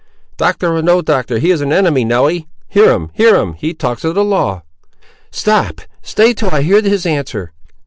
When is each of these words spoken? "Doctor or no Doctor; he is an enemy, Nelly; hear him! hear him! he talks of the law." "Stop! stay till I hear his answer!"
"Doctor 0.35 0.75
or 0.75 0.81
no 0.81 1.03
Doctor; 1.03 1.37
he 1.37 1.51
is 1.51 1.61
an 1.61 1.71
enemy, 1.71 2.03
Nelly; 2.03 2.47
hear 2.67 2.89
him! 2.89 3.11
hear 3.13 3.35
him! 3.35 3.53
he 3.53 3.71
talks 3.71 4.03
of 4.03 4.15
the 4.15 4.23
law." 4.23 4.63
"Stop! 5.29 5.79
stay 6.01 6.33
till 6.33 6.49
I 6.49 6.63
hear 6.63 6.81
his 6.81 7.05
answer!" 7.05 7.51